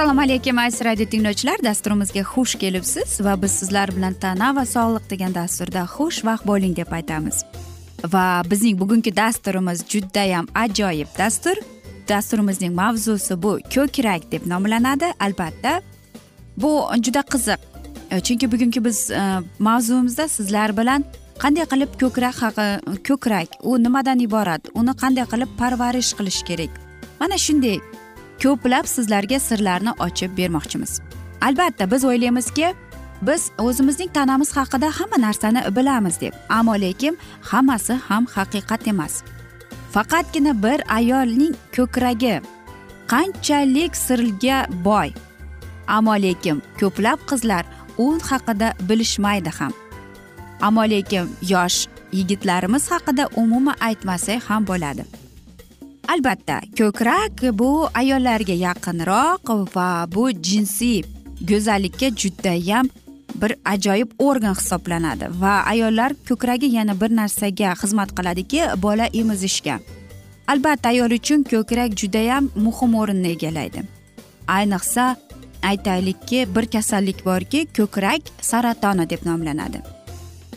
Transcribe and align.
assalomu 0.00 0.20
alaykum 0.20 0.58
aziz 0.58 0.84
radio 0.84 1.06
tinglovchilar. 1.06 1.58
Dasturimizga 1.62 2.20
xush 2.20 2.54
kelibsiz 2.58 3.20
va 3.20 3.42
biz 3.42 3.52
sizlar 3.52 3.90
bilan 3.96 4.14
tana 4.14 4.56
va 4.56 4.64
sog'liq 4.66 5.10
degan 5.10 5.34
dasturda 5.34 5.82
xushvaqt 5.96 6.46
bo'ling 6.46 6.76
deb 6.76 6.92
aytamiz. 6.92 7.44
Va 8.12 8.42
bizning 8.50 8.80
bugungi 8.80 9.16
dasturimiz 9.16 9.84
judayam 9.92 10.46
ajoyib 10.54 11.08
dastur. 11.18 11.56
Dasturimizning 12.08 12.74
mavzusi 12.74 13.42
bu 13.42 13.58
ko'krak 13.74 14.32
deb 14.32 14.46
nomlanadi. 14.46 15.12
Albatta 15.20 15.82
bu 16.56 16.72
juda 17.04 17.22
qiziq. 17.32 17.69
E, 18.10 18.20
chunki 18.20 18.52
bugungi 18.52 18.84
biz 18.84 19.10
e, 19.10 20.28
sizlar 20.28 20.76
bilan 20.76 21.04
qanday 21.38 21.64
qilib 21.72 21.92
ko'krak 22.00 22.36
haqi 22.42 22.66
ko'krak 23.08 23.48
u 23.62 23.82
nimadan 23.82 24.18
iborat 24.18 24.62
uni 24.74 24.90
qanday 25.02 25.24
qilib 25.32 25.50
parvarish 25.58 26.12
qilish 26.18 26.42
kerak? 26.48 26.70
Mana 27.20 27.38
shunday 27.38 27.78
ko'plab 28.42 28.86
sizlarga 28.86 29.38
sirlarni 29.38 29.92
ochib 30.06 30.30
bermoqchimiz. 30.38 31.00
Albatta 31.40 31.90
biz 31.90 32.04
o'ylaymizki 32.04 32.74
biz 33.22 33.50
o'zimizning 33.58 34.12
tanamiz 34.12 34.56
haqida 34.56 34.88
hamma 34.98 35.18
narsani 35.26 35.60
bilamiz 35.76 36.20
deb 36.20 36.34
ammo 36.48 36.74
lekin 36.80 37.18
hammasi 37.40 37.92
ham 37.92 38.26
haqiqat 38.26 38.88
emas. 38.88 39.22
Faqatgina 39.94 40.52
bir 40.62 40.78
ayolning 40.98 41.54
ko'kragi 41.76 42.40
qanchalik 43.12 43.96
sirga 43.96 44.58
boy. 44.84 45.08
Ammo 45.96 46.14
lekin 46.22 46.62
ko'plab 46.80 47.18
qizlar 47.30 47.64
u 48.04 48.06
haqida 48.28 48.68
bilishmaydi 48.88 49.50
ham. 49.58 49.72
Ammo 50.66 50.84
lekin 50.92 51.26
yosh 51.52 51.78
yigitlarimiz 52.18 52.90
haqida 52.92 53.24
umuman 53.42 53.76
aytmasak 53.88 54.42
ham 54.48 54.66
bo'ladi. 54.70 55.04
Albatta 56.12 56.56
ko'krak 56.78 57.42
bu 57.60 57.70
ayollarga 58.00 58.56
yaqinroq 58.66 59.46
va 59.76 59.88
bu 60.14 60.24
jinsiy 60.48 60.98
go'zallikka 61.50 62.08
judayam 62.22 62.86
bir 63.40 63.52
ajoyib 63.72 64.10
organ 64.18 64.54
hisoblanadi 64.60 65.26
va 65.42 65.54
ayollar 65.72 66.12
ko'kragi 66.28 66.68
yana 66.78 67.00
bir 67.00 67.10
narsaga 67.20 67.70
xizmat 67.82 68.10
qiladiki 68.16 68.60
bola 68.84 69.06
emizishga 69.20 69.76
albatta 70.52 70.88
ayol 70.88 71.12
uchun 71.18 71.42
ko'krak 71.52 71.90
judayam 72.00 72.50
muhim 72.66 72.94
o'rinni 73.00 73.28
egallaydi. 73.36 73.80
Ayniqsa 74.56 75.04
aytaylikki 75.62 76.46
bir 76.54 76.66
kasallik 76.66 77.24
borki 77.24 77.66
ko'krak 77.76 78.22
saratoni 78.40 79.10
deb 79.10 79.26
nomlanadi. 79.26 79.82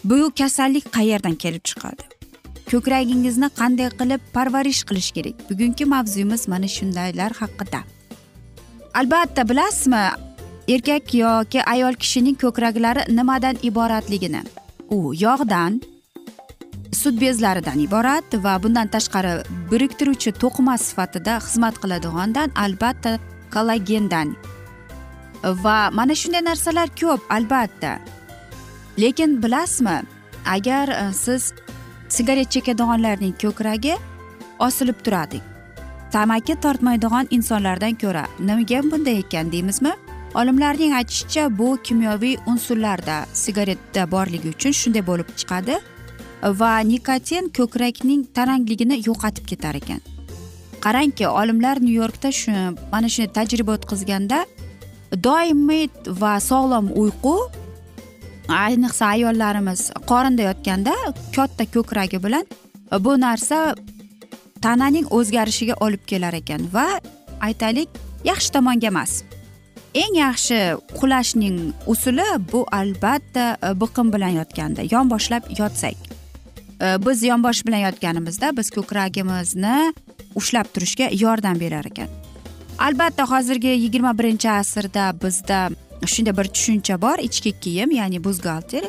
Bu 0.03 0.31
kasallik 0.37 0.91
qayerdan 0.93 1.35
kelib 1.35 1.63
chiqadi? 1.69 2.03
Ko'kragingizni 2.71 3.49
qanday 3.59 3.89
qilib 3.99 4.21
parvarish 4.33 4.83
qilish 4.89 5.11
kerak? 5.15 5.35
Bugungi 5.49 5.85
mavzuyimiz 5.85 6.47
mana 6.47 6.67
shundaylar 6.67 7.31
haqida. 7.41 7.83
Albatta 8.93 9.49
bilasizmi 9.49 10.03
erkak 10.67 11.13
yoki 11.13 11.63
ayol 11.63 11.93
kishining 11.93 12.37
ko'kraklari 12.43 13.15
nimadan 13.15 13.57
iboratligini? 13.63 14.41
U 14.89 15.13
yog'dan 15.25 15.81
sut 16.93 17.21
bezlaridan 17.21 17.79
iborat 17.79 18.35
va 18.43 18.53
bundan 18.63 18.87
tashqari 18.95 19.33
biriktiruvchi 19.71 20.31
to'qima 20.43 20.75
sifatida 20.77 21.37
xizmat 21.45 21.75
qiladigandan 21.83 22.49
albatta 22.65 23.11
kollagendan 23.53 24.35
va 25.43 25.89
mana 25.91 26.15
shunday 26.15 26.43
narsalar 26.49 26.87
ko'p 27.01 27.21
albatta. 27.29 27.99
Lekin 28.99 29.43
bilasizmi 29.43 30.01
agar 30.45 30.87
e, 30.89 31.13
siz 31.13 31.53
sigaret 32.09 32.51
chekadiganlarning 32.51 33.33
ko'kragi 33.41 33.97
osilib 34.59 34.99
turadi 35.05 35.41
tamaki 36.13 36.55
tortmaydigan 36.55 37.27
insonlardan 37.31 37.95
ko'ra 38.03 38.25
nimaga 38.39 38.83
bunday 38.91 39.19
ekan 39.19 39.51
deymizmi? 39.51 39.93
Olimlarning 40.35 40.93
aytishicha 40.93 41.57
bu 41.57 41.77
kimyoviy 41.83 42.37
unsurlarda 42.45 43.25
sigaretda 43.33 44.11
borligi 44.11 44.49
uchun 44.49 44.71
shunday 44.79 45.03
bo'lib 45.09 45.29
chiqadi 45.39 45.75
va 46.61 46.71
nikotin 46.91 47.49
ko'krakning 47.57 48.21
tarangligini 48.37 48.97
yo'qotib 49.07 49.45
ketar 49.51 49.75
ekan. 49.81 50.01
Qarangki 50.85 51.27
olimlar 51.27 51.81
nyu 51.81 51.93
yorkda 52.01 52.31
shu 52.31 52.51
mana 52.93 53.09
shunday 53.13 53.33
tajriba 53.37 53.71
o'tkazganda 53.77 54.45
doimiy 55.23 55.89
va 56.21 56.39
sog'lom 56.39 56.91
uyqu 57.03 57.35
ayniqsa 58.49 59.05
ayollarimiz 59.15 59.91
qorinda 60.09 60.49
yotganda 60.49 60.93
katta 61.35 61.65
ko'kragi 61.75 62.23
bilan 62.23 62.45
bu 63.05 63.19
narsa 63.19 63.75
tananing 64.61 65.07
o'zgarishiga 65.17 65.75
olib 65.85 66.03
kelar 66.07 66.33
ekan 66.39 66.67
va 66.73 66.87
aytaylik 67.41 67.89
yaxshi 68.23 68.53
tomonga 68.55 68.87
emas. 68.87 69.21
Eng 69.93 70.15
yaxshi 70.17 70.59
uxlashning 70.95 71.57
usuli 71.87 72.25
bu 72.51 72.63
albatta 72.71 73.45
e, 73.61 73.73
biqim 73.81 74.13
bilan 74.13 74.39
yotganda 74.39 74.81
yonboshlab 74.91 75.51
yotsak. 75.59 75.99
E, 76.81 76.87
biz 77.05 77.23
yonbosh 77.23 77.61
bilan 77.67 77.85
yotganimizda 77.87 78.55
biz 78.57 78.71
ko'kragimizni 78.77 79.93
ushlab 80.35 80.71
turishga 80.73 81.11
yordam 81.25 81.59
berar 81.59 81.85
ekan. 81.91 82.22
Albatta 82.79 83.25
hozirgi 83.29 83.67
yigirma 83.67 84.17
birinchi 84.17 84.49
asrda 84.49 85.13
bizda 85.23 85.69
shunday 86.05 86.37
bir 86.37 86.47
tushuncha 86.55 87.01
bor. 87.01 87.17
Ichki 87.19 87.51
kiyim 87.51 87.91
ya'ni 87.91 88.23
buzgalter 88.23 88.83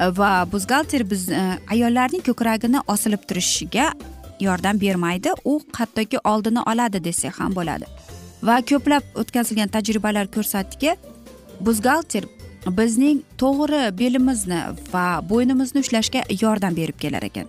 va 0.00 0.46
buzgalter 0.52 1.10
biz 1.10 1.28
e, 1.28 1.58
ayollarning 1.70 2.22
ko'kragini 2.28 2.80
osilib 2.86 3.22
turishiga 3.28 3.92
yordam 4.40 4.80
bermaydi. 4.80 5.30
U 5.44 5.60
hattoki 5.72 6.18
oldini 6.24 6.60
oladi 6.60 7.04
desak 7.04 7.40
ham 7.40 7.54
bo'ladi. 7.54 7.86
Va 8.42 8.60
ko'plab 8.70 9.02
o'tkazilgan 9.14 9.68
tajribalar 9.68 10.26
ko'rsatdiki 10.26 10.96
buzgalter 11.60 12.24
bizning 12.78 13.22
to'g'ri 13.38 13.98
belimizni 13.98 14.60
va 14.92 15.06
bo'ynimizni 15.30 15.80
ushlashga 15.84 16.24
yordam 16.42 16.76
berib 16.76 16.98
kelar 16.98 17.22
ekan. 17.22 17.46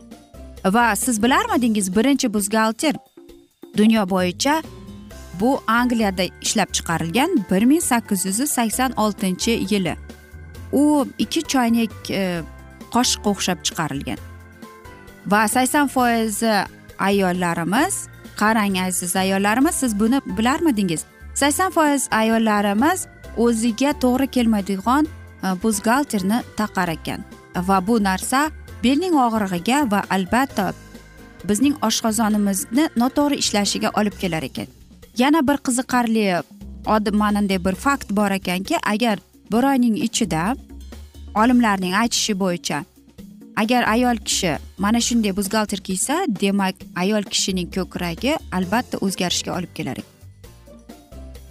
Va 0.65 0.95
siz 0.95 1.23
bilarmidingiz 1.23 1.95
birinchi 1.95 2.33
buzgalter 2.33 2.95
dunyo 3.77 4.09
bo'yicha 4.09 4.61
bu 5.39 5.61
angliyada 5.67 6.23
ishlab 6.41 6.73
chiqarilgan 6.73 7.45
bir 7.51 7.63
ming 7.65 7.81
sakkiz 7.81 8.25
yuz 8.25 8.49
sakson 8.49 8.91
oltinchi 8.91 9.51
yili. 9.69 9.95
U 10.71 11.07
ikki 11.17 11.41
choynak 11.43 12.09
e, 12.09 12.41
qoshiqqa 12.93 13.29
o'xshab 13.29 13.59
chiqarilgan. 13.67 14.19
Va 15.27 15.47
sakson 15.47 15.87
foizi 15.87 16.53
ayollarimiz 16.99 18.07
qarang 18.37 18.77
aziz 18.87 19.15
ayollarimiz 19.15 19.75
siz 19.75 19.99
buni 19.99 20.21
bilarmidingiz? 20.37 21.05
Sakson 21.33 21.71
foiz 21.71 22.07
ayollarimiz 22.11 23.07
o'ziga 23.37 23.91
to'g'ri 24.03 24.27
kelmaydigan 24.27 25.07
e, 25.43 25.47
buzgalterni 25.63 26.41
taqar 26.57 26.87
ekan. 26.87 27.21
Va 27.55 27.87
bu 27.87 28.03
narsa 28.03 28.49
belning 28.83 29.15
og'rig'iga 29.25 29.91
va 29.91 30.03
albatta 30.09 30.73
bizning 31.49 31.75
oshqozonimizni 31.87 32.89
noto'g'ri 33.01 33.35
ishlashiga 33.43 33.89
olib 33.99 34.15
kelar 34.21 34.43
ekan. 34.43 34.76
Yana 35.17 35.47
bir 35.47 35.57
qiziqarli 35.57 36.43
mananday 37.11 37.65
bir 37.65 37.75
fakt 37.75 38.11
bor 38.11 38.31
ekanki 38.31 38.75
agar 38.93 39.19
bir 39.51 39.63
oyning 39.63 39.97
ichida 39.97 40.55
olimlarning 41.35 41.95
aytishi 41.95 42.39
bo'yicha 42.39 42.83
agar 43.55 43.83
ayol 43.93 44.17
kishi 44.17 44.57
mana 44.77 45.01
shunday 45.01 45.35
buzgalter 45.37 45.79
kiysa 45.79 46.25
demak 46.41 46.75
ayol 46.95 47.23
kishining 47.23 47.73
ko'kragi 47.75 48.37
albatta 48.51 48.97
o'zgarishga 48.97 49.57
olib 49.57 49.73
kelar 49.77 49.97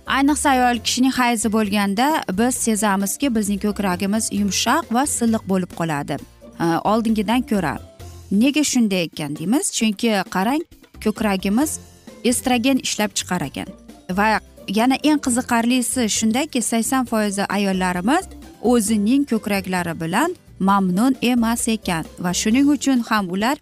ayniqsa 0.06 0.50
ayol 0.50 0.78
kishining 0.78 1.12
hayzi 1.12 1.52
bo'lganda 1.52 2.22
biz 2.38 2.54
sezamizki 2.54 3.34
bizning 3.34 3.60
ko'kragimiz 3.66 4.30
yumshoq 4.32 4.94
va 4.94 5.06
silliq 5.06 5.44
bo'lib 5.52 5.72
qoladi. 5.78 6.16
Oldingidan 6.90 7.42
ko'ra 7.50 7.74
nega 8.30 8.64
shunday 8.72 9.02
ekan 9.08 9.36
deymiz? 9.36 9.72
Chunki 9.78 10.10
qarang 10.34 10.62
ko'kragimiz 11.04 11.70
estrogen 12.30 12.78
ishlab 12.86 13.10
chiqar 13.18 13.42
ekan. 13.48 13.68
Va 14.18 14.40
yana 14.68 14.96
eng 15.02 15.20
qiziqarlisi 15.26 16.08
shundaki 16.18 16.62
sakson 16.62 17.04
foizi 17.10 17.44
ayollarimiz 17.56 18.24
o'zining 18.72 19.24
ko'kraklari 19.30 19.94
bilan 20.00 20.36
mamnun 20.68 21.16
emas 21.22 21.68
ekan 21.68 22.04
va 22.24 22.32
shuning 22.40 22.68
uchun 22.74 23.04
ham 23.08 23.30
ular 23.34 23.56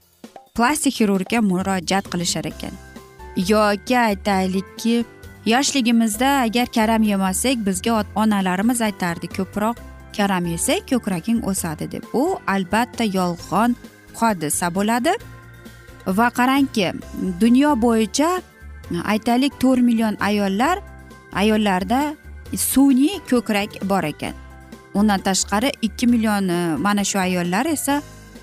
plastik 0.56 0.94
xirurgga 0.98 1.40
murojaat 1.50 2.04
qilishar 2.12 2.46
ekan. 2.52 2.74
Yoki 3.36 3.98
aytaylikki 3.98 5.04
yoshligimizda 5.52 6.28
agar 6.46 6.66
karam 6.76 7.02
yemasak 7.02 7.56
bizga 7.66 8.04
onalarimiz 8.22 8.80
aytardi 8.88 9.28
ko'proq 9.36 9.76
karam 10.16 10.46
yesak 10.46 10.88
ko'kraging 10.90 11.40
o'sadi 11.50 11.90
deb. 11.92 12.04
Bu 12.12 12.38
albatta 12.46 13.04
yolg'on 13.04 13.76
hodisa 14.20 14.74
bo'ladi. 14.74 15.12
Va 16.06 16.28
qarangki 16.38 16.92
dunyo 17.40 17.70
bo'yicha 17.84 18.30
aytaylik 19.04 19.60
to'rt 19.60 19.82
million 19.82 20.16
ayollar 20.20 20.78
ayollarda 21.32 22.16
sun'iy 22.56 23.20
ko'krak 23.30 23.82
bor 23.90 24.04
ekan. 24.04 24.34
Undan 24.94 25.20
tashqari 25.20 25.72
ikki 25.82 26.06
million 26.06 26.48
e, 26.48 26.76
mana 26.76 27.04
shu 27.04 27.18
ayollar 27.18 27.66
esa 27.66 28.02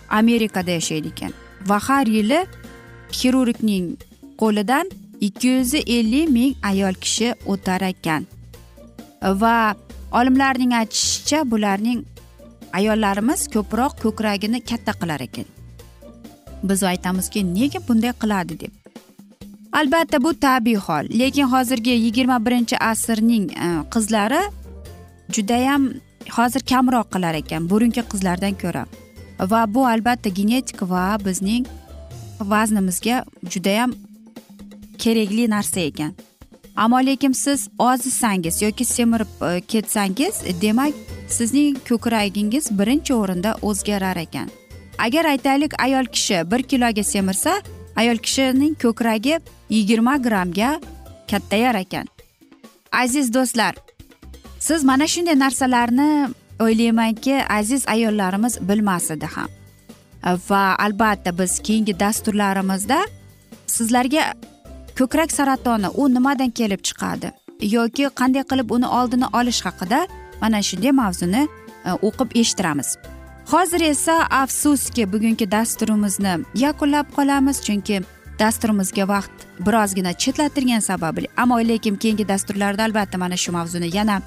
amerikada 0.09 0.71
yashaydi 0.71 1.07
ekan. 1.07 1.33
Va 1.67 1.79
har 1.87 2.05
yili 2.07 2.45
xirurgning 3.11 3.97
qo'lidan 4.41 4.91
ikki 5.21 5.47
yuz 5.47 5.73
ellik 5.73 6.29
ming 6.29 6.55
ayol 6.63 6.93
kishi 6.93 7.33
o'tar 7.45 7.81
ekan. 7.81 8.27
Va 9.21 9.75
olimlarning 10.11 10.73
aytishicha 10.81 11.51
bularning 11.51 12.05
ayollarimiz 12.73 13.47
ko'proq 13.53 13.97
ko'kragini 14.03 14.59
katta 14.69 14.93
qilar 15.01 15.21
ekan. 15.27 15.47
Biz 16.63 16.83
aytamizki 16.83 17.43
nega 17.55 17.79
bunday 17.87 18.13
qiladi 18.21 18.59
deb. 18.59 18.80
Albatta 19.71 20.23
bu 20.23 20.33
tabiiy 20.39 20.75
hol. 20.75 21.05
Lekin 21.19 21.43
hozirgi 21.43 21.89
yigirma 21.89 22.45
birinchi 22.45 22.77
asrning 22.77 23.51
e, 23.51 23.67
qizlari 23.93 24.41
judayam 25.35 25.93
hozir 26.31 26.61
kamroq 26.71 27.11
qilar 27.13 27.33
ekan 27.33 27.69
burungi 27.69 28.01
qizlardan 28.11 28.53
ko'ra. 28.63 28.85
Va 29.39 29.73
bu 29.73 29.87
albatta 29.87 30.29
genetik 30.29 30.81
va 30.81 31.17
bizning 31.25 31.65
vaznimizga 32.39 33.25
judayam 33.49 33.93
kerakli 34.97 35.49
narsa 35.49 35.79
ekan. 35.79 36.13
Ammo 36.75 36.97
lekin 37.05 37.31
siz 37.31 37.69
ozsangiz 37.79 38.61
yoki 38.61 38.85
semirib 38.85 39.31
e, 39.49 39.61
ketsangiz 39.61 40.41
demak 40.61 40.93
sizning 41.27 41.77
ko'kragingiz 41.89 42.71
birinchi 42.79 43.13
o'rinda 43.13 43.55
o'zgarar 43.61 44.17
ekan. 44.17 44.49
Agar 44.97 45.25
aytaylik 45.25 45.73
ayol 45.81 46.05
kishi 46.05 46.51
bir 46.51 46.63
kiloga 46.63 47.03
semirsa 47.03 47.61
ayol 47.95 48.17
kishining 48.17 48.75
ko'kragi 48.83 49.39
yigirma 49.69 50.17
grammga 50.17 50.79
kattayar 51.31 51.75
ekan. 51.75 52.07
Aziz 52.91 53.33
do'stlar 53.33 53.75
siz 54.59 54.83
mana 54.83 55.07
shunday 55.07 55.39
narsalarni 55.39 56.29
o'ylaymanki 56.59 57.35
aziz 57.59 57.87
ayollarimiz 57.87 58.57
bilmas 58.69 59.11
edi 59.11 59.25
ham. 59.25 59.49
Va 60.49 60.75
albatta 60.85 61.37
biz 61.37 61.59
keyingi 61.59 61.99
dasturlarimizda 61.99 62.99
sizlarga 63.67 64.33
ko'krak 64.99 65.31
saratoni 65.31 65.87
u 66.01 66.13
nimadan 66.13 66.51
kelib 66.59 66.81
chiqadi 66.87 67.31
yoki 67.61 68.03
qanday 68.19 68.43
qilib 68.51 68.69
uni 68.75 68.87
oldini 68.87 69.27
olish 69.39 69.61
haqida 69.65 70.07
mana 70.41 70.61
shunday 70.69 70.91
mavzuni 70.91 71.41
e, 71.85 71.91
o'qib 72.07 72.29
eshittiramiz. 72.41 72.97
Hozir 73.45 73.81
esa 73.81 74.27
afsuski 74.29 75.13
bugungi 75.13 75.51
dasturimizni 75.51 76.33
yakunlab 76.55 77.07
qolamiz 77.15 77.61
chunki 77.65 78.01
dasturimizga 78.39 79.07
vaqt 79.07 79.31
birozgina 79.65 80.13
chetlatilgani 80.13 80.81
sababli 80.81 81.27
ammo 81.37 81.57
lekin 81.59 81.95
keyingi 81.95 82.27
dasturlarda 82.27 82.83
albatta 82.83 83.17
mana 83.17 83.37
shu 83.37 83.51
mavzuni 83.51 83.89
yana 83.97 84.21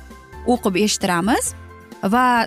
o'qib 0.47 0.77
eshittiramiz. 0.77 1.55
Va 2.15 2.47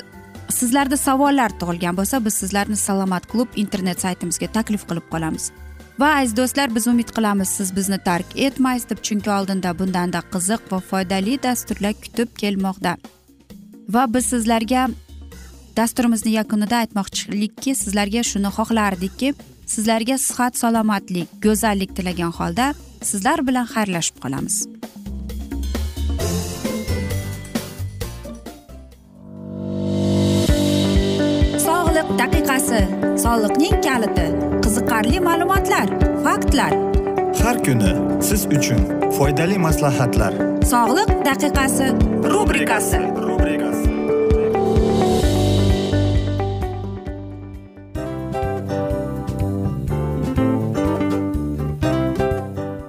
sizlarda 0.50 0.98
savollar 0.98 1.52
tug'ilgan 1.60 1.98
bo'lsa 2.00 2.26
biz 2.26 2.34
sizlarni 2.42 2.76
salomat 2.76 3.28
klub 3.32 3.48
internet 3.56 4.02
saytimizga 4.02 4.48
taklif 4.58 4.86
qilib 4.90 5.08
qolamiz. 5.14 5.52
Va 6.00 6.10
aziz 6.20 6.38
do'stlar 6.38 6.76
biz 6.76 6.88
umid 6.88 7.10
qilamiz 7.18 7.50
siz 7.58 7.76
bizni 7.76 7.98
tark 8.10 8.26
etmaysiz 8.48 8.90
deb 8.90 9.00
chunki 9.08 9.32
oldinda 9.38 9.74
bundanda 9.80 10.22
qiziq 10.34 10.72
va 10.72 10.80
foydali 10.90 11.40
dasturlar 11.44 11.94
kutib 12.04 12.30
kelmoqda. 12.42 12.98
Va 13.90 14.04
biz 14.14 14.26
sizlarga 14.34 14.88
dasturimizni 15.78 16.32
yakunida 16.40 16.76
aytmoqchilikki 16.84 17.76
sizlarga 17.82 18.24
shuni 18.32 18.50
xohlardikki 18.58 19.30
sizlarga 19.74 20.18
sihat 20.28 20.58
salomatlik 20.62 21.28
go'zallik 21.46 21.92
tilagan 21.98 22.32
holda 22.40 22.66
sizlar 23.10 23.44
bilan 23.48 23.68
xayrlashib 23.74 24.18
qolamiz. 24.24 24.56
Sog'liq 31.68 32.10
daqiqasi 32.22 32.82
soliqning 33.26 33.78
kaliti 33.88 34.28
qiziqarli 34.64 35.20
ma'lumotlar 35.28 35.88
faktlar. 36.26 36.74
Har 37.44 37.58
kuni 37.66 37.92
siz 38.30 38.42
uchun 38.58 38.82
foydali 39.18 39.58
maslahatlar. 39.68 40.34
Sog'liq 40.74 41.12
daqiqasi 41.30 41.88
rubrikasi 42.34 43.02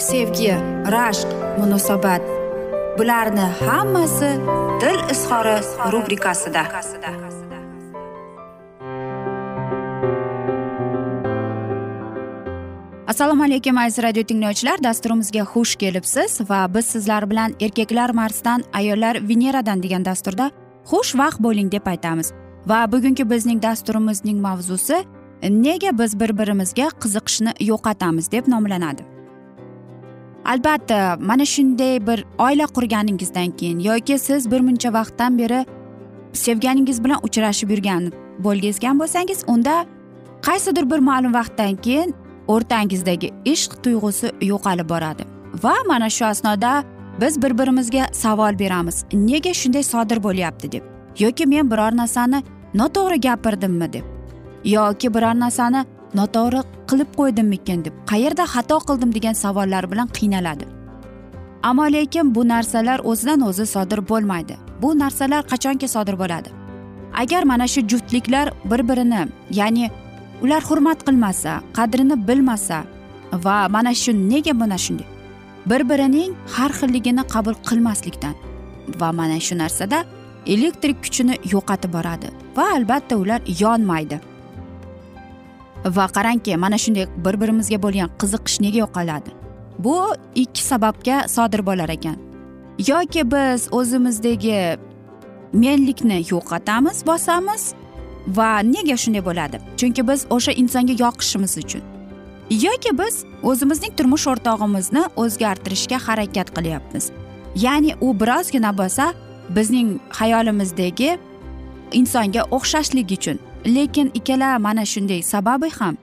sevgi 0.00 0.52
rashq 0.94 1.28
munosabat. 1.58 2.22
Bularni 2.98 3.46
hammasi 3.60 4.30
dil 4.80 5.00
izhori 5.12 5.56
rubrikasida. 5.92 6.62
Assalomu 13.06 13.44
alaykum 13.44 13.78
aziz 13.78 14.04
radio 14.04 14.22
tinglovchilar. 14.22 14.82
Dasturimizga 14.82 15.44
xush 15.52 15.76
kelibsiz 15.76 16.40
va 16.50 16.74
biz 16.74 16.86
sizlar 16.86 17.30
bilan 17.30 17.54
erkaklar 17.60 18.10
marsdan 18.10 18.64
ayollar 18.72 19.28
veneradan 19.28 19.82
degan 19.82 20.04
dasturda 20.04 20.50
xushvaqt 20.90 21.42
bo'ling 21.42 21.72
deb 21.72 21.86
aytamiz. 21.86 22.32
Va 22.66 22.92
bugungi 22.92 23.30
bizning 23.30 23.62
dasturimizning 23.62 24.40
mavzusi 24.40 25.04
nega 25.42 25.98
biz 25.98 26.20
bir 26.20 26.38
birimizga 26.38 26.88
qiziqishni 27.02 27.52
yo'qotamiz 27.60 28.32
deb 28.32 28.48
nomlanadi. 28.48 29.09
Albatta 30.44 31.18
mana 31.20 31.44
shunday 31.44 32.06
bir 32.06 32.24
oila 32.38 32.66
qurganingizdan 32.66 33.50
keyin 33.50 33.78
yoki 33.78 34.18
siz 34.18 34.50
bir 34.50 34.60
muncha 34.60 34.92
vaqtdan 34.92 35.38
beri 35.38 35.66
sevganingiz 36.32 37.04
bilan 37.04 37.18
uchrashib 37.22 37.70
yurgan 37.70 38.12
bo'lgan 38.38 38.98
bo'lsangiz 39.00 39.44
unda 39.46 39.86
qaysidir 40.42 40.90
bir 40.90 40.98
ma'lum 40.98 41.34
vaqtdan 41.34 41.76
keyin 41.76 42.14
o'rtangizdagi 42.48 43.28
ishq 43.44 43.72
tuyg'usi 43.82 44.32
yo'qolib 44.40 44.88
boradi. 44.88 45.24
Va 45.62 45.74
mana 45.88 46.10
shu 46.10 46.24
asnoda 46.24 46.84
biz 47.20 47.42
bir 47.42 47.58
birimizga 47.58 48.06
savol 48.12 48.58
beramiz. 48.58 49.04
Nega 49.12 49.54
shunday 49.54 49.82
sodir 49.82 50.22
bo'lyapti 50.22 50.72
deb? 50.72 50.82
Yoki 51.18 51.46
men 51.46 51.70
biror 51.70 51.96
narsani 51.96 52.42
noto'g'ri 52.74 53.20
gapirdimmi 53.20 53.92
deb? 53.92 54.04
Yoki 54.64 55.14
biror 55.14 55.34
narsani 55.40 55.84
noto'g'ri 56.18 56.60
qilib 56.90 57.10
qo'ydimmikin 57.18 57.84
deb 57.86 57.94
qayerda 58.10 58.44
xato 58.54 58.78
qildim 58.88 59.10
degan 59.16 59.36
savollar 59.44 59.84
bilan 59.92 60.08
qiynaladi. 60.18 60.66
Ammo 61.62 61.86
lekin 61.92 62.34
bu 62.34 62.48
narsalar 62.48 62.98
o'zidan 63.10 63.40
o'zi 63.48 63.66
sodir 63.66 64.00
bo'lmaydi. 64.10 64.54
Bu 64.82 64.98
narsalar 64.98 65.42
qachonki 65.52 65.88
sodir 65.88 66.16
bo'ladi? 66.22 66.50
Agar 67.22 67.42
mana 67.42 67.66
shu 67.72 67.80
juftliklar 67.90 68.46
bir 68.70 68.80
birini 68.88 69.22
ya'ni 69.58 69.90
ular 70.42 70.62
hurmat 70.68 70.98
qilmasa 71.06 71.52
qadrini 71.78 72.16
bilmasa 72.28 72.78
va 73.44 73.68
mana 73.68 73.94
shu 74.02 74.12
nega 74.30 74.52
mana 74.52 74.78
shunday? 74.84 75.08
Bir 75.70 75.82
birining 75.90 76.32
har 76.54 76.70
xilligini 76.78 77.22
qabul 77.34 77.54
qilmaslikdan 77.68 78.34
va 79.00 79.12
mana 79.12 79.40
shu 79.46 79.54
narsada 79.58 79.98
elektrik 80.46 80.96
kuchini 81.04 81.34
yo'qotib 81.52 81.92
boradi 81.96 82.28
va 82.56 82.64
albatta 82.76 83.16
ular 83.22 83.40
yonmaydi. 83.64 84.29
Va 85.84 86.06
qarangki 86.16 86.56
mana 86.56 86.78
shunday 86.78 87.06
bir 87.24 87.40
birimizga 87.40 87.82
bo'lgan 87.82 88.08
qiziqish 88.20 88.60
nega 88.64 88.78
yo'qoladi 88.84 89.30
bu 89.84 90.14
ikki 90.34 90.62
sababga 90.62 91.28
sodir 91.28 91.66
bo'lar 91.66 91.88
ekan. 91.88 92.16
Yoki 92.88 93.30
biz 93.32 93.68
o'zimizdagi 93.72 94.78
menlikni 95.52 96.18
yo'qotamiz 96.30 97.06
bosamiz 97.06 97.74
va 98.26 98.58
nega 98.74 98.96
shunday 98.96 99.24
bo'ladi? 99.24 99.56
Chunki 99.76 100.08
biz 100.08 100.26
o'sha 100.30 100.52
insonga 100.52 100.94
yoqishimiz 101.04 101.58
uchun. 101.62 101.82
Yoki 102.50 102.92
biz 102.98 103.24
o'zimizning 103.42 103.92
turmush 103.96 104.26
o'rtog'imizni 104.32 105.02
o'zgartirishga 105.16 105.98
harakat 106.06 106.48
qilyapmiz. 106.56 107.04
Ya'ni 107.64 107.92
u 108.00 108.08
birozgina 108.20 108.72
bo'lsa 108.80 109.12
bizning 109.56 109.88
xayolimizdagi 110.18 111.18
insonga 111.92 112.42
o'xshashlik 112.56 113.10
uchun. 113.18 113.38
Lekin 113.66 114.10
ikkala 114.14 114.58
mana 114.58 114.84
shunday 114.84 115.22
sababi 115.22 115.70
ham 115.70 115.96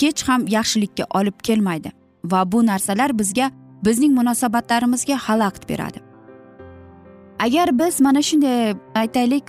hech 0.00 0.22
ham 0.28 0.46
yaxshilikka 0.48 1.04
olib 1.14 1.36
kelmaydi 1.42 1.92
va 2.24 2.52
bu 2.52 2.66
narsalar 2.66 3.18
bizga 3.18 3.50
bizning 3.84 4.12
munosabatlarimizga 4.18 5.16
xalaqit 5.26 5.68
beradi. 5.68 5.98
Agar 7.38 7.78
biz 7.78 8.00
mana 8.00 8.22
shunday 8.22 8.74
aytaylik 8.94 9.44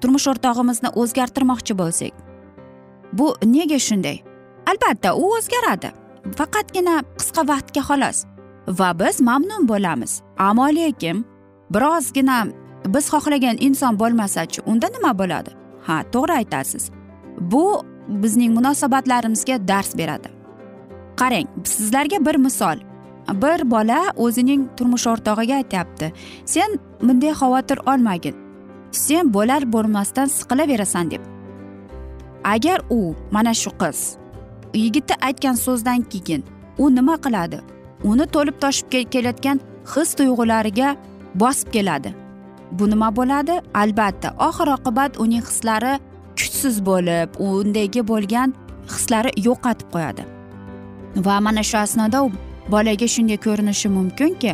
turmush 0.00 0.26
o'rtog'imizni 0.32 0.88
o'zgartirmoqchi 1.00 1.78
bo'lsak 1.78 2.12
bu 3.12 3.34
nega 3.44 3.78
shunday? 3.78 4.18
Albatta 4.70 5.14
u 5.14 5.24
o'zgaradi. 5.36 5.90
Faqatgina 6.38 6.96
qisqa 7.18 7.42
vaqtga 7.52 7.82
xolos. 7.88 8.18
Va 8.78 8.90
biz 9.00 9.20
mamnun 9.20 9.68
bo'lamiz. 9.68 10.22
Ammo 10.38 10.66
lekin 10.78 11.24
birozgina 11.74 12.46
biz 12.86 13.04
xohlagan 13.12 13.56
inson 13.66 13.98
bo'lmasachi 13.98 14.60
unda 14.66 14.86
nima 14.88 15.18
bo'ladi? 15.18 15.59
Ha 15.90 16.02
to'g'ri 16.12 16.36
aytasiz. 16.40 16.90
Bu 17.52 17.64
bizning 18.08 18.54
munosabatlarimizga 18.58 19.56
dars 19.68 19.96
beradi. 19.98 20.28
Qarang 21.16 21.48
sizlarga 21.64 22.18
bir 22.26 22.36
misol. 22.46 22.78
Bir 23.42 23.70
bola 23.70 23.98
o'zining 24.16 24.62
turmush 24.76 25.06
o'rtog'iga 25.06 25.54
aytyapti. 25.62 26.12
Sen 26.44 26.78
bunday 27.02 27.34
xavotir 27.40 27.78
olmagin. 27.92 28.36
Sen 28.92 29.34
bo'lar 29.34 29.72
bo'lmasdan 29.72 30.32
siqilaverasan 30.38 31.10
deb. 31.10 31.22
Agar 32.44 32.80
u 32.90 33.14
mana 33.30 33.54
shu 33.54 33.70
qiz 33.80 33.98
yigitni 34.74 35.16
aytgan 35.26 35.54
so'zdan 35.54 36.02
keyin 36.12 36.44
u 36.78 36.94
nima 36.94 37.16
qiladi? 37.24 37.58
Uni 38.04 38.26
to'lib 38.34 38.56
toshib 38.62 38.86
kelayotgan 39.12 39.60
his 39.92 40.14
tuyg'ulariga 40.18 40.96
bosib 41.34 41.72
keladi. 41.72 42.14
Bu 42.72 42.90
nima 42.90 43.16
bo'ladi? 43.16 43.60
Albatta 43.74 44.34
oxir 44.48 44.68
oqibat 44.76 45.20
uning 45.24 45.44
hislari 45.50 45.98
kuchsiz 46.38 46.76
bo'lib 46.88 47.28
undagi 47.46 48.02
bo'lgan 48.10 48.54
hislari 48.94 49.30
yo'qotib 49.46 49.88
qo'yadi. 49.94 50.22
Va 51.26 51.36
mana 51.46 51.62
shu 51.70 51.78
asnoda 51.84 52.18
u 52.24 52.30
bolaga 52.72 53.06
shunday 53.14 53.38
ko'rinishi 53.46 53.88
mumkinki 53.96 54.52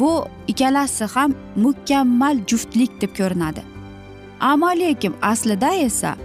bu 0.00 0.10
ikkalasi 0.52 1.04
ham 1.14 1.34
mukammal 1.64 2.36
juftlik 2.50 3.00
deb 3.00 3.12
ko'rinadi. 3.18 3.62
Ammo 4.40 4.70
lekin 4.82 5.14
aslida 5.22 5.70
esa 5.74 6.16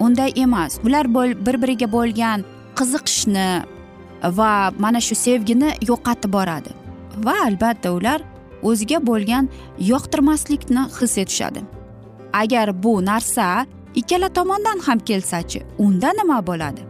unday 0.00 0.32
emas. 0.36 0.78
Ular 0.84 1.06
bir 1.46 1.56
biriga 1.62 1.92
bo'lgan 1.92 2.44
qiziqishni 2.78 3.48
va 4.38 4.50
mana 4.78 5.00
shu 5.00 5.14
sevgini 5.14 5.70
yo'qotib 5.90 6.32
boradi. 6.32 6.70
Va 7.26 7.34
albatta 7.46 7.92
ular 7.98 8.20
o'ziga 8.62 8.98
bo'lgan 9.06 9.48
yoqtirmaslikni 9.92 10.84
his 11.00 11.18
etishadi. 11.18 11.60
Agar 12.32 12.82
bu 12.82 13.04
narsa 13.04 13.66
ikkala 13.94 14.28
tomondan 14.28 14.78
ham 14.86 14.98
kelsachi 14.98 15.62
unda 15.78 16.10
nima 16.20 16.46
bo'ladi? 16.46 16.82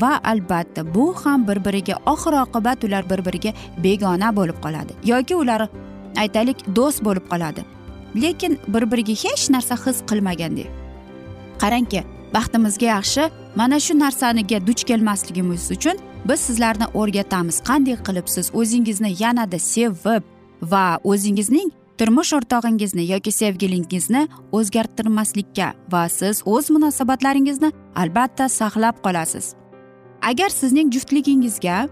Va 0.00 0.20
albatta 0.24 0.94
bu 0.94 1.14
ham 1.24 1.48
bir 1.48 1.64
biriga 1.64 1.96
oxir 2.06 2.34
oqibat 2.44 2.84
ular 2.84 3.10
bir 3.10 3.24
biriga 3.26 3.52
begona 3.84 4.36
bo'lib 4.36 4.58
qoladi 4.64 4.92
yoki 5.04 5.34
ular 5.36 5.68
aytaylik 6.16 6.58
do'st 6.76 7.04
bo'lib 7.04 7.26
qoladi. 7.32 7.64
Lekin 8.22 8.58
bir 8.68 8.84
biriga 8.92 9.14
hech 9.24 9.50
narsa 9.50 9.74
his 9.86 9.98
qilmagandek. 10.10 10.68
Qarangki 11.62 12.00
baxtimizga 12.34 12.86
yaxshi 12.86 13.30
mana 13.56 13.80
shu 13.80 13.98
narsaniga 13.98 14.66
duch 14.66 14.84
kelmasligimiz 14.84 15.70
uchun 15.70 15.96
biz 16.24 16.40
sizlarni 16.40 16.86
o'rgatamiz. 16.94 17.60
Qanday 17.68 17.96
qilib 18.06 18.26
siz 18.34 18.50
o'zingizni 18.54 19.10
yanada 19.22 19.58
sevib 19.58 20.24
va 20.62 20.98
o'zingizning 21.04 21.70
turmush 21.98 22.32
o'rtog'ingizni 22.38 23.04
yoki 23.12 23.32
sevgilingizni 23.32 24.28
o'zgartirmaslikka 24.52 25.72
va 25.92 26.08
siz 26.08 26.42
o'z 26.44 26.70
munosabatlaringizni 26.70 27.72
albatta 27.96 28.48
saqlab 28.48 28.96
qolasiz. 29.04 29.54
Agar 30.22 30.48
sizning 30.48 30.92
juftligingizga 30.92 31.88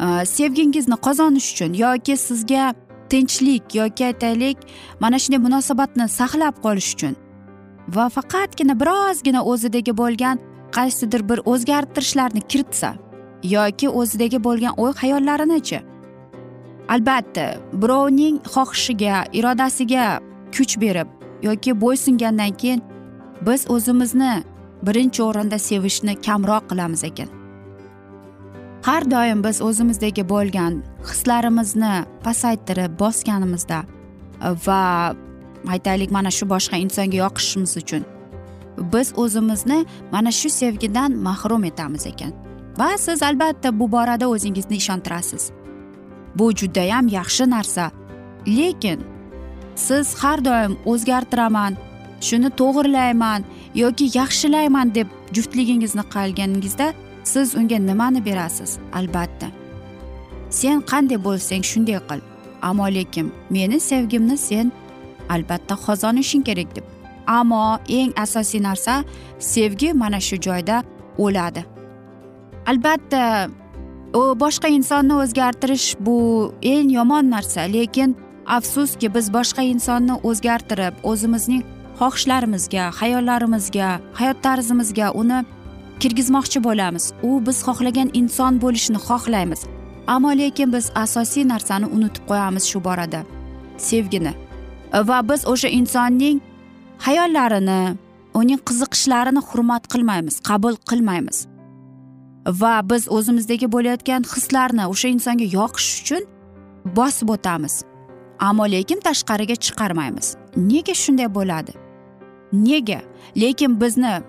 e, 0.00 0.26
sevgingizni 0.26 0.96
qozonish 1.06 1.52
uchun 1.52 1.72
yoki 1.84 2.16
sizga 2.16 2.74
tinchlik 3.12 3.74
yoki 3.74 4.04
aytaylik 4.04 4.58
mana 5.00 5.18
shunday 5.22 5.40
munosabatni 5.46 6.08
saqlab 6.18 6.56
qolish 6.64 6.90
uchun 6.94 7.14
va 7.96 8.08
faqatgina 8.16 8.74
birozgina 8.80 9.40
o'zidagi 9.52 9.92
bo'lgan 10.00 10.36
qaysidir 10.76 11.28
bir 11.30 11.38
o'zgartirishlarni 11.52 12.42
kiritsa 12.50 12.94
yoki 13.42 13.88
o'zidagi 13.88 14.38
bo'lgan 14.46 14.74
o'y 14.82 14.92
xayollarinechi 15.00 15.78
albatta 16.94 17.46
birovning 17.82 18.36
xohishiga 18.54 19.24
irodasiga 19.38 20.06
kuch 20.56 20.74
berib 20.82 21.08
yoki 21.48 21.80
bo'ysungandan 21.82 22.52
keyin 22.60 22.80
biz 23.46 23.70
o'zimizni 23.74 24.34
birinchi 24.86 25.22
o'rinda 25.22 25.58
sevishni 25.58 26.14
kamroq 26.26 26.64
qilamiz 26.70 27.04
ekan. 27.04 27.28
Har 28.82 29.02
doim 29.10 29.44
biz 29.44 29.62
o'zimizdagi 29.62 30.24
bo'lgan 30.28 30.82
hislarimizni 31.08 31.94
pasaytirib 32.24 32.98
bosganimizda 33.02 33.80
va 34.66 34.82
aytaylik 35.74 36.10
mana 36.10 36.30
shu 36.36 36.44
boshqa 36.54 36.76
insonga 36.84 37.16
yoqishimiz 37.24 37.76
uchun 37.82 38.02
biz 38.92 39.12
o'zimizni 39.22 39.78
mana 40.12 40.30
shu 40.40 40.50
sevgidan 40.50 41.10
mahrum 41.26 41.64
etamiz 41.64 42.06
ekan. 42.06 42.41
Va 42.82 42.98
siz 42.98 43.22
albatta 43.22 43.78
bu 43.80 43.92
borada 43.92 44.28
o'zingizni 44.28 44.76
ishontirasiz. 44.76 45.50
Bu 46.34 46.52
judayam 46.60 47.08
yaxshi 47.08 47.50
narsa. 47.50 47.90
Lekin 48.46 49.00
siz 49.74 50.14
har 50.22 50.38
doim 50.44 50.72
o'zgartiraman 50.90 51.72
shuni 52.20 52.50
to'g'irlayman 52.60 53.40
yoki 53.82 54.06
yaxshilayman 54.18 54.94
deb 54.94 55.08
juftligingizni 55.36 56.04
qilganingizda 56.14 56.86
siz 57.32 57.54
unga 57.54 57.78
nimani 57.78 58.24
berasiz? 58.24 58.70
Albatta. 58.98 59.48
Sen 60.50 60.78
qanday 60.90 61.18
bo'lsang 61.26 61.62
shunday 61.70 61.98
qil. 62.08 62.20
Ammo 62.68 62.86
lekin 62.96 63.26
meni 63.50 63.78
sevgimni 63.90 64.36
sen 64.48 64.72
albatta 65.34 65.74
qozonishing 65.86 66.44
kerak 66.48 66.70
deb. 66.76 66.84
Ammo 67.26 67.78
eng 67.88 68.12
asosiy 68.24 68.62
narsa 68.68 68.94
sevgi 69.38 69.88
mana 69.92 70.20
shu 70.20 70.36
joyda 70.46 70.76
o'ladi. 71.18 71.71
Albatta 72.66 73.48
u 74.14 74.22
boshqa 74.42 74.68
insonni 74.68 75.14
o'zgartirish 75.22 75.88
bu 76.00 76.16
eng 76.62 76.90
yomon 76.98 77.30
narsa 77.30 77.60
lekin 77.76 78.16
afsuski 78.46 79.14
biz 79.14 79.26
boshqa 79.36 79.62
insonni 79.62 80.14
o'zgartirib 80.28 80.94
o'zimizning 81.10 81.62
xohishlarimizga 82.00 82.84
hayollarimizga 83.00 83.88
hayot 84.18 84.38
tarzimizga 84.46 85.10
uni 85.22 85.44
kirgizmoqchi 86.02 86.64
bo'lamiz. 86.64 87.04
U 87.22 87.30
biz 87.46 87.58
xohlagan 87.66 88.08
inson 88.20 88.60
bo'lishini 88.62 89.00
xohlaymiz. 89.08 89.60
Ammo 90.06 90.30
lekin 90.40 90.72
biz 90.72 90.90
asosiy 91.04 91.44
narsani 91.48 91.86
unutib 91.96 92.24
qo'yamiz 92.30 92.64
shu 92.70 92.84
borada 92.84 93.20
sevgini. 93.78 94.32
Va 95.08 95.18
biz 95.28 95.46
o'sha 95.52 95.68
insonning 95.68 96.40
hayollarini 97.06 97.80
uning 98.40 98.60
qiziqishlarini 98.68 99.42
hurmat 99.48 99.84
qilmaymiz 99.92 100.40
qabul 100.48 100.74
qilmaymiz. 100.90 101.51
Va 102.46 102.90
biz 102.90 103.08
o'zimizdagi 103.10 103.72
bo'layotgan 103.72 104.22
hislarni 104.34 104.86
o'sha 104.92 105.08
insonga 105.08 105.46
yoqish 105.58 105.88
uchun 106.02 106.22
bosib 106.96 107.28
o'tamiz. 107.34 107.84
Ammo 108.38 108.66
lekin 108.70 109.00
tashqariga 109.06 109.56
chiqarmaymiz. 109.64 110.36
Nega 110.56 110.94
shunday 110.94 111.34
bo'ladi? 111.34 111.72
Nega? 112.52 113.00
Lekin 113.36 113.80
bizni 113.80 114.22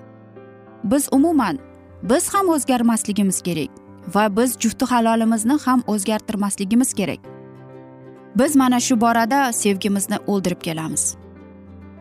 biz 0.83 1.07
umuman 1.11 1.59
biz 2.03 2.33
ham 2.33 2.49
o'zgarmasligimiz 2.49 3.41
kerak 3.41 3.71
va 4.15 4.37
biz 4.37 4.57
jufti 4.59 4.85
halolimizni 4.85 5.57
ham 5.65 5.83
o'zgartirmasligimiz 5.87 6.93
kerak. 6.93 7.19
Biz 8.35 8.55
mana 8.55 8.79
shu 8.79 9.01
borada 9.01 9.53
sevgimizni 9.53 10.17
o'ldirib 10.27 10.61
kelamiz. 10.61 11.15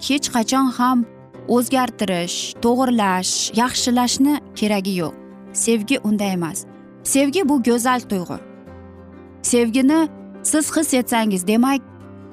Hech 0.08 0.28
qachon 0.34 0.67
ham 0.78 1.04
o'zgartirish 1.49 2.36
to'g'irlash 2.63 3.32
yaxshilashni 3.60 4.34
keragi 4.58 4.95
yo'q. 5.02 5.22
Sevgi 5.52 5.99
unday 6.04 6.32
emas. 6.32 6.65
Sevgi 7.04 7.49
bu 7.49 7.62
go'zal 7.62 8.00
tuyg'u. 8.00 8.38
Sevgini 9.43 10.08
siz 10.43 10.76
his 10.76 10.95
etsangiz 10.95 11.47
demak 11.47 11.80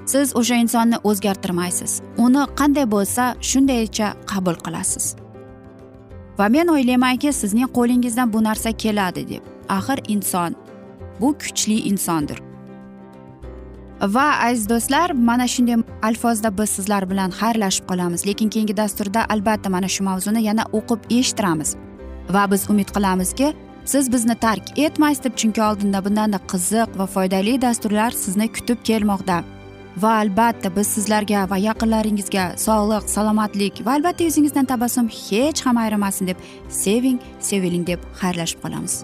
siz 0.05 0.35
o'sha 0.35 0.55
insonni 0.55 0.97
o'zgartirmaysiz. 1.03 2.01
Uni 2.17 2.43
qanday 2.59 2.91
bo'lsa 2.91 3.23
shundaycha 3.41 4.07
qabul 4.31 4.57
qilasiz. 4.65 5.15
Va 6.39 6.47
men 6.49 6.67
o'ylaymanki 6.67 7.33
sizning 7.33 7.69
qo'lingizdan 7.77 8.33
bu 8.33 8.43
narsa 8.43 8.71
keladi 8.71 9.29
deb. 9.29 9.43
Axir 9.69 9.99
inson 10.07 10.55
bu 11.21 11.37
kuchli 11.41 11.77
insondir. 11.91 12.39
Va 14.01 14.27
aziz 14.47 14.69
do'stlar 14.69 15.11
mana 15.11 15.47
shunday 15.47 15.77
alfozda 16.01 16.57
biz 16.57 16.69
sizlar 16.69 17.09
bilan 17.09 17.29
xayrlashib 17.39 17.85
qolamiz. 17.89 18.27
Lekin 18.27 18.49
keyingi 18.49 18.77
dasturda 18.77 19.25
albatta 19.29 19.69
mana 19.69 19.87
shu 19.87 20.03
mavzuni 20.03 20.41
yana 20.43 20.63
o'qib 20.77 21.01
eshittiramiz. 21.19 21.75
Va 22.29 22.51
biz 22.51 22.69
umid 22.69 22.89
qilamizki 22.95 23.53
siz 23.85 24.11
bizni 24.11 24.35
tark 24.35 24.79
etmaysiz 24.79 25.23
deb 25.23 25.35
chunki 25.35 25.61
oldinda 25.63 26.05
bundanda 26.05 26.39
qiziq 26.51 26.97
va 26.99 27.05
foydali 27.15 27.61
dasturlar 27.61 28.11
sizni 28.11 28.47
kutib 28.57 28.83
kelmoqda. 28.89 29.43
Va 30.01 30.11
albatta 30.23 30.69
biz 30.75 30.87
sizlarga 30.95 31.47
va 31.51 31.57
yaqinlaringizga 31.57 32.45
sog'lik 32.65 33.09
salomatlik 33.15 33.81
va 33.85 33.97
albatta 33.97 34.23
yuzingizdan 34.23 34.69
tabassum 34.73 35.07
hech 35.07 35.65
ham 35.65 35.81
ayrimasin 35.85 36.27
deb 36.31 36.45
seving 36.83 37.19
seviling 37.39 37.87
deb 37.87 37.99
xayrlashib 38.21 38.61
qolamiz. 38.63 39.03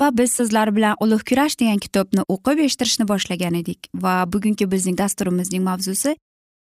Va 0.00 0.10
biz 0.18 0.32
sizlar 0.38 0.70
bilan 0.76 0.96
ulug' 1.04 1.24
kurash 1.28 1.56
degan 1.60 1.80
kitobni 1.84 2.22
o'qib 2.34 2.60
eshittirishni 2.66 3.06
boshlagan 3.08 3.54
edik. 3.60 3.88
Va 4.04 4.14
bugungi 4.32 4.66
bizning 4.70 4.98
dasturimizning 4.98 5.64
mavzusi 5.68 6.14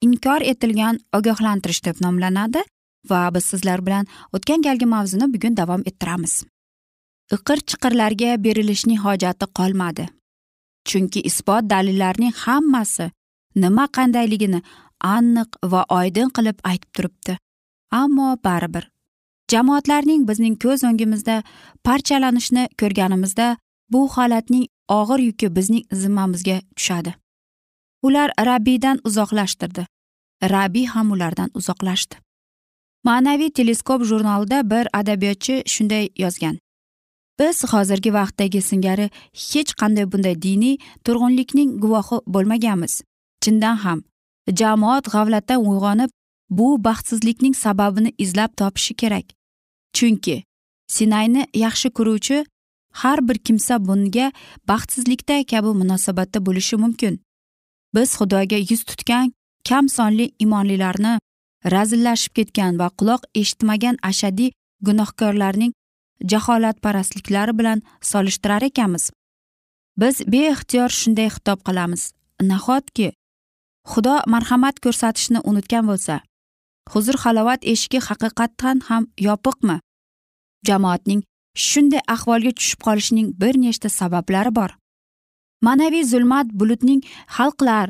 inkor 0.05 0.41
etilgan 0.51 0.99
ogohlantirish 1.17 1.81
deb 1.87 2.01
nomlanadi 2.05 2.63
va 3.09 3.21
biz 3.35 3.45
sizlar 3.51 3.85
bilan 3.85 4.09
o'tgan 4.33 4.65
galgi 4.67 4.85
mavzuni 4.95 5.29
bugun 5.33 5.57
davom 5.57 5.83
ettiramiz. 5.91 6.43
Iqir 7.35 7.61
chiqirlarga 7.69 8.31
berilishning 8.45 8.99
hojati 9.05 9.45
qolmadi. 9.59 10.07
Chunki 10.87 11.21
isbot 11.29 11.69
dalillarning 11.69 12.33
hammasi 12.45 13.11
nima 13.63 13.85
qandayligini 13.97 14.61
aniq 15.15 15.61
va 15.71 15.85
oydin 15.99 16.29
qilib 16.35 16.57
aytib 16.71 16.91
turibdi. 16.95 17.37
Ammo 17.91 18.35
baribir 18.43 18.94
jamoatlarning 19.51 20.27
bizning 20.27 20.55
ko'z 20.63 20.83
o'ngimizda 20.89 21.43
parchalanishni 21.83 22.63
ko'rganimizda 22.81 23.57
bu 23.91 24.01
holatning 24.15 24.65
og'ir 24.99 25.19
yuki 25.19 25.55
bizning 25.55 25.85
zimmamizga 26.01 26.57
tushadi. 26.75 27.13
Ular 28.03 28.31
rabbiydan 28.49 28.99
uzoqlashtirdi. 29.03 29.85
Rabbiy 30.43 30.85
ham 30.85 31.11
ulardan 31.11 31.49
uzoqlashdi. 31.53 32.15
Ma'naviy 33.03 33.49
teleskop 33.49 34.03
jurnalida 34.03 34.69
bir 34.69 34.87
adabiyotchi 34.93 35.63
shunday 35.65 36.09
yozgan. 36.17 36.59
Biz 37.39 37.63
hozirgi 37.73 38.13
vaqtdagi 38.13 38.61
singari 38.61 39.09
hech 39.33 39.71
qanday 39.79 40.11
bunday 40.11 40.41
diniy 40.41 40.77
turg'unlikning 41.05 41.79
guvohi 41.83 42.17
bo'lmaganmiz. 42.27 43.01
Chindan 43.41 43.75
ham 43.75 44.03
jamoat 44.59 45.05
g'aflatdan 45.13 45.59
uyg'onib 45.69 46.09
bu 46.49 46.83
baxtsizlikning 46.83 47.55
sababini 47.55 48.13
izlab 48.17 48.57
topishi 48.57 48.93
kerak. 48.93 49.25
Chunki 49.93 50.43
sinayni 50.87 51.47
yaxshi 51.53 51.89
ko'ruvchi 51.89 52.45
har 52.91 53.27
bir 53.27 53.37
kimsa 53.37 53.85
bunga 53.87 54.31
baxtsizlikda 54.67 55.43
kabi 55.51 55.71
munosabatda 55.81 56.45
bo'lishi 56.45 56.75
mumkin. 56.83 57.19
Biz 57.95 58.09
xudoga 58.19 58.57
yuz 58.69 58.83
tutgan 58.83 59.33
kam 59.69 59.89
sonli 59.89 60.31
imonlilarni 60.39 61.13
razillashib 61.73 62.33
ketgan 62.37 62.79
va 62.79 62.87
quloq 62.99 63.21
eshitmagan 63.41 63.95
ashaddiy 64.09 64.51
gunohkorlarning 64.87 65.73
jaholatparastliklari 66.31 67.57
bilan 67.59 67.81
solishtirar 68.01 68.61
ekanmiz. 68.61 69.11
Biz 69.97 70.15
beixtiyor 70.27 70.89
shunday 70.89 71.29
xitob 71.35 71.59
qilamiz. 71.67 72.11
Nahotki 72.41 73.07
xudo 73.91 74.15
marhamat 74.27 74.79
ko'rsatishni 74.83 75.39
unutgan 75.49 75.87
bo'lsa 75.89 76.19
huzur 76.91 77.17
halovat 77.23 77.61
eshigi 77.73 77.99
haqiqatdan 78.07 78.77
ham 78.87 79.03
yopiqmi? 79.27 79.77
Jamoatning 80.67 81.21
shunday 81.67 82.01
ahvolga 82.15 82.51
tushib 82.57 82.79
qolishining 82.87 83.27
bir 83.41 83.53
nechta 83.63 83.89
sabablari 83.99 84.51
bor. 84.59 84.71
Ma'naviy 85.65 86.03
zulmat 86.11 86.47
bulutning 86.59 87.01
xalqlar 87.37 87.87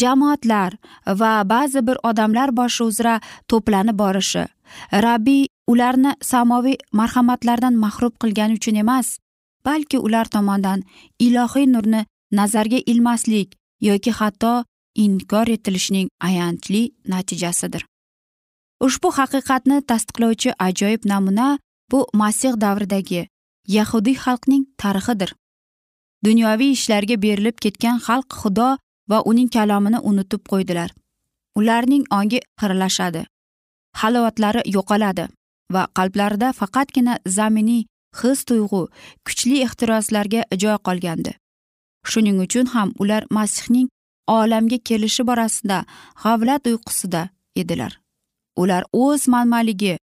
jamoatlar 0.00 0.76
va 1.06 1.32
ba'zi 1.48 1.86
bir 1.86 1.96
odamlar 2.10 2.50
boshi 2.56 2.82
uzra 2.84 3.14
to'planib 3.48 3.98
borishi 4.02 4.44
rabbiy 4.92 5.46
ularni 5.72 6.12
samoviy 6.30 6.76
marhamatlardan 6.92 7.74
mahrum 7.84 8.12
qilgani 8.22 8.58
uchun 8.60 8.76
emas 8.84 9.18
balki 9.64 9.98
ular 9.98 10.26
tomonidan 10.34 10.80
ilohiy 11.26 11.66
nurni 11.74 12.04
nazarga 12.40 12.78
ilmaslik 12.92 13.56
yoki 13.80 14.10
hatto 14.18 14.52
inkor 14.94 15.48
etilishining 15.56 16.08
ayanchli 16.20 16.82
natijasidir. 17.12 17.87
Ushbu 18.86 19.08
haqiqatni 19.18 19.76
tasdiqlovchi 19.90 20.50
ajoyib 20.66 21.02
namuna 21.12 21.58
bu 21.90 22.06
masih 22.20 22.52
davridagi 22.64 23.22
yahudiy 23.76 24.16
xalqning 24.24 24.64
tarixidir. 24.82 25.30
Dunyoviy 26.24 26.72
ishlarga 26.76 27.16
berilib 27.24 27.56
ketgan 27.64 27.98
xalq 28.06 28.28
xudo 28.40 28.68
va 29.10 29.18
uning 29.30 29.50
kalomini 29.56 29.98
unutib 30.10 30.42
qo'ydilar. 30.50 30.90
Ularning 31.58 32.04
ongi 32.18 32.40
xiralashadi 32.60 33.22
halovatlari 34.00 34.62
yo'qoladi 34.76 35.24
va 35.74 35.82
qalblarida 35.98 36.48
faqatgina 36.60 37.14
zaminiy 37.38 37.86
his 38.20 38.44
tuyg'u 38.48 38.82
kuchli 39.26 39.56
ehtiroslarga 39.66 40.42
joy 40.62 40.76
qolgandi. 40.86 41.32
Shuning 42.10 42.38
uchun 42.44 42.66
ham 42.74 42.92
ular 43.02 43.22
masihning 43.36 43.88
olamga 44.38 44.78
kelishi 44.88 45.22
borasida 45.30 45.78
g'avlat 46.22 46.62
uyqusida 46.70 47.22
edilar. 47.60 47.92
Ular 48.62 48.82
o'z 48.92 49.28
manmanligi 49.32 49.94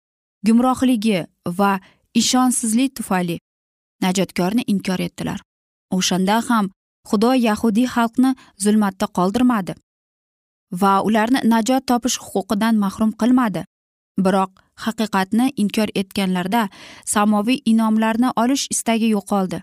gumrohligi 0.48 1.20
va 1.60 1.72
ishonchsizlik 2.22 2.96
tufayli 2.98 3.38
najotkorni 4.04 4.64
inkor 4.74 5.00
etdilar. 5.08 5.40
O'shanda 5.98 6.38
ham 6.50 6.70
xudo 7.10 7.32
yahudiy 7.48 7.88
xalqni 7.96 8.32
zulmatda 8.64 9.08
qoldirmadi 9.18 9.76
va 10.82 10.94
ularni 11.08 11.40
najot 11.54 11.86
topish 11.92 12.18
huquqidan 12.28 12.76
mahrum 12.84 13.12
qilmadi. 13.22 13.62
Biroq 14.26 14.52
haqiqatni 14.84 15.46
inkor 15.64 15.90
etganlarda 16.02 16.64
samoviy 17.14 17.62
inomlarni 17.72 18.30
olish 18.44 18.68
istagi 18.74 19.08
yo'qoldi. 19.16 19.62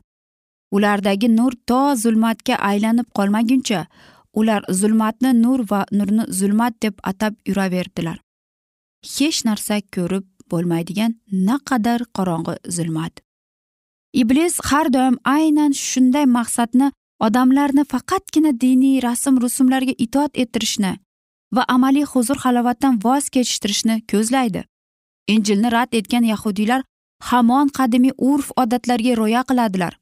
Ulardagi 0.76 1.28
nur 1.38 1.52
to 1.68 1.81
zulmatga 2.02 2.57
aylanib 2.70 3.09
qolmaguncha 3.16 3.81
ular 4.40 4.62
zulmatni 4.81 5.31
nur 5.44 5.61
va 5.70 5.81
nurni 5.98 6.24
zulmat 6.38 6.74
deb 6.83 6.94
atab 7.11 7.35
yuraverdilar. 7.48 8.18
Hech 9.03 9.45
narsa 9.45 9.81
ko'rib 9.95 10.25
bo'lmaydigan 10.51 11.15
naqadar 11.33 12.01
qorong'i 12.17 12.57
zulmat. 12.77 13.21
Iblis 14.12 14.59
har 14.71 14.93
doim 14.93 15.17
aynan 15.25 15.73
shunday 15.73 16.27
maqsadni 16.38 16.93
odamlarni 17.27 17.85
faqatgina 17.93 18.53
diniy 18.65 19.01
rasm 19.03 19.41
rusumlarga 19.45 19.95
itoat 20.05 20.33
ettirishni 20.43 20.93
va 21.57 21.62
amaliy 21.75 22.05
huzur 22.12 22.38
halovatdan 22.45 23.01
voz 23.05 23.29
kechishtirishni 23.35 23.97
ko'zlaydi. 24.12 24.62
Injilni 25.35 25.73
rad 25.73 25.95
etgan 25.99 26.25
yahudiylar 26.33 26.83
hamon 27.31 27.69
qadimiy 27.79 28.15
urf 28.31 28.51
odatlarga 28.62 29.17
rioya 29.21 29.43
qiladilar. 29.51 29.93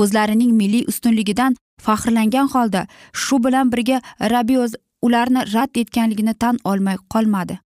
O'zlarining 0.00 0.52
milliy 0.60 0.84
ustunligidan 0.90 1.56
faxrlangan 1.86 2.48
holda 2.54 2.86
shu 3.12 3.36
bilan 3.44 3.72
birga 3.72 4.00
rabioz 4.32 4.72
ularni 5.06 5.42
rad 5.54 5.72
etganligini 5.82 6.34
tan 6.42 6.58
olmay 6.64 6.96
qolmadi. 7.12 7.58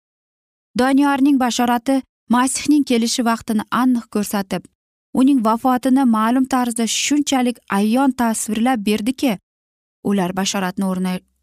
Doniyorning 0.80 1.38
bashorati 1.40 2.02
masihning 2.36 2.84
kelishi 2.90 3.26
vaqtini 3.30 3.64
aniq 3.82 4.06
ko'rsatib 4.16 4.64
uning 5.22 5.40
vafotini 5.48 6.04
ma'lum 6.16 6.46
tarzda 6.54 6.86
shunchalik 6.88 7.58
ayon 7.80 8.12
tasvirlab 8.22 8.86
berdiki 8.90 9.38
ular 10.10 10.36
bashoratni 10.40 10.86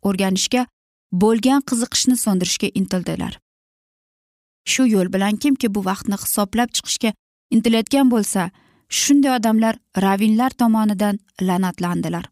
o'rganishga 0.08 0.62
bo'lgan 1.22 1.60
qiziqishni 1.68 2.16
so'ndirishga 2.24 2.68
intildilar. 2.80 3.38
Shu 4.72 4.86
yo'l 4.94 5.12
bilan 5.14 5.36
kimki 5.42 5.68
bu 5.74 5.84
vaqtni 5.90 6.16
hisoblab 6.22 6.72
chiqishga 6.76 7.12
intilayotgan 7.54 8.10
bo'lsa 8.14 8.48
shunday 9.00 9.32
odamlar 9.38 9.74
ravinlar 10.04 10.50
tomonidan 10.62 11.20
la'natlandilar. 11.48 12.24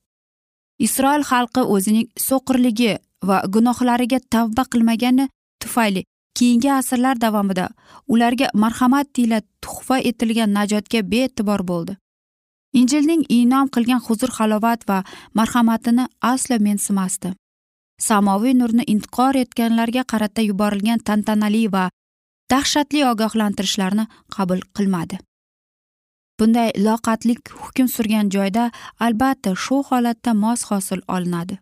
Isroil 0.86 1.22
xalqi 1.30 1.62
o'zining 1.74 2.08
so'qirligi 2.28 2.92
va 3.28 3.38
gunohlariga 3.54 4.18
tavba 4.34 4.64
qilmagani 4.72 5.28
tufayli 5.62 6.02
keyingi 6.38 6.70
asrlar 6.72 7.16
davomida 7.24 7.68
ularga 8.08 8.48
marhamat 8.54 9.06
tila 9.14 9.40
tuhfa 9.62 9.98
etilgan 10.10 10.50
najotga 10.58 11.00
bee'tibor 11.12 11.62
bo'ldi. 11.70 11.96
Injilning 12.80 13.22
inom 13.28 13.68
qilgan 13.74 14.00
huzur 14.06 14.30
halovat 14.38 14.88
va 14.88 14.98
marhamatini 15.38 16.04
aslo 16.32 16.56
mensimasdi. 16.66 17.34
Samoviy 18.06 18.54
nurni 18.60 18.84
intiqor 18.92 19.36
etganlarga 19.42 20.02
qarata 20.12 20.42
yuborilgan 20.42 20.98
tantanali 21.08 21.68
va 21.74 21.84
dahshatli 22.50 23.04
ogohlantirishlarni 23.10 24.04
qabul 24.34 24.60
qilmadi. 24.76 25.18
Bunday 26.38 26.70
loqatlik 26.86 27.52
hukm 27.62 27.86
surgan 27.94 28.30
joyda 28.34 28.64
albatta 29.06 29.54
shu 29.64 29.76
holatda 29.88 30.34
mos 30.34 30.66
hosil 30.70 31.00
olinadi. 31.14 31.58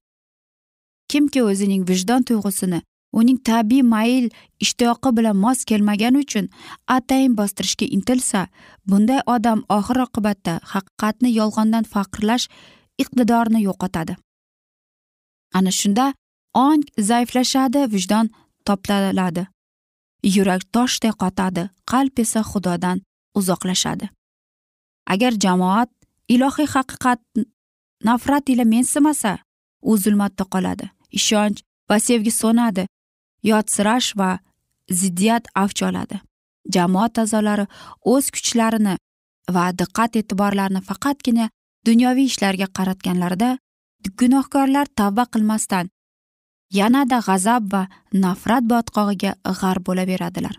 Kimki 1.11 1.41
o'zining 1.49 1.83
vijdon 1.91 2.25
tuyg'usini 2.29 2.81
uning 3.19 3.39
tabiiy 3.49 3.85
mayl 3.95 4.27
ishtiyoqi 4.65 5.11
bilan 5.17 5.37
mos 5.45 5.65
kelmagani 5.71 6.19
uchun 6.25 6.47
atayin 6.97 7.37
bostirishga 7.41 7.87
intilsa 7.97 8.41
bunday 8.89 9.21
odam 9.35 9.59
oxir 9.77 9.99
oqibatda 10.07 10.55
haqiqatni 10.73 11.31
yolg'ondan 11.41 11.85
faqrlash 11.93 12.47
iqtidorini 13.03 13.61
yo'qotadi. 13.69 14.17
Ana 15.59 15.71
shunda 15.81 16.07
ong 16.67 16.83
zaiflashadi 17.09 17.81
vijdon 17.95 18.27
toptaladi 18.67 19.45
yurak 20.35 20.63
toshday 20.75 21.13
qotadi 21.23 21.63
qalb 21.91 22.15
esa 22.25 22.41
xudodan 22.51 22.99
uzoqlashadi. 23.39 24.07
Agar 25.13 25.33
jamoat 25.45 25.91
ilohiy 26.35 26.69
haqiqat 26.75 27.21
nafrat 28.09 28.49
ila 28.53 28.65
mensimasa 28.75 29.33
u 29.83 29.97
zulmatda 30.03 30.45
qoladi. 30.55 30.87
Ishonch 31.19 31.61
va 31.89 31.97
sevgi 32.09 32.33
so'nadi. 32.43 32.87
Yotsirash 33.51 34.11
va 34.21 34.31
ziddiyat 35.01 35.49
avj 35.63 35.83
oladi. 35.89 36.21
Jamoat 36.75 37.19
a'zolari 37.23 37.67
o'z 38.13 38.31
kuchlarini 38.35 38.95
va 39.57 39.65
diqqat 39.81 40.17
e'tiborlarini 40.21 40.83
faqatgina 40.89 41.49
dunyoviy 41.87 42.29
ishlarga 42.31 42.69
qaratganlarida 42.79 43.51
gunohkorlar 44.19 44.87
tavba 44.99 45.25
qilmasdan 45.33 45.91
yanada 46.79 47.19
g'azab 47.27 47.63
va 47.73 47.83
nafrat 48.25 48.65
botqog'iga 48.73 49.33
g'arq 49.61 49.83
bo'laveradilar. 49.89 50.55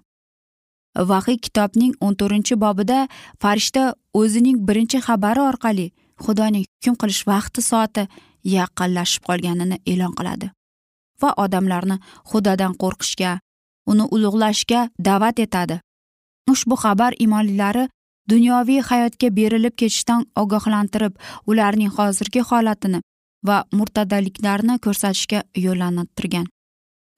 Vahiy 1.12 1.39
kitobning 1.46 1.93
o'n 2.06 2.15
to'rtinchi 2.19 2.56
bobida 2.63 3.00
farishta 3.41 3.84
o'zining 4.19 4.58
birinchi 4.67 5.00
xabari 5.08 5.41
orqali 5.52 5.88
xudoning 6.26 6.65
hukm 6.69 6.96
qilish 7.02 7.24
vaqti 7.32 7.62
soati 7.69 8.04
yaqinlashib 8.58 9.24
qolganini 9.30 9.78
e'lon 9.91 10.13
qiladi. 10.19 10.52
Va 11.21 11.34
odamlarni 11.43 11.97
xudodan 12.30 12.73
qo'rqishga 12.82 13.32
uni 13.91 14.06
ulug'lashga 14.15 14.82
da'vat 15.08 15.39
etadi. 15.45 15.80
Ushbu 16.52 16.76
xabar 16.84 17.13
imonlilari 17.26 17.88
dunyoviy 18.30 18.82
hayotga 18.89 19.30
berilib 19.38 19.76
ketishdan 19.82 20.26
ogohlantirib 20.41 21.13
ularning 21.47 21.91
hozirgi 21.97 22.41
holatini 22.49 22.99
va 23.47 23.58
murtadaliklarni 23.78 24.80
ko'rsatishga 24.86 25.39
yo'llantirgan. 25.65 26.47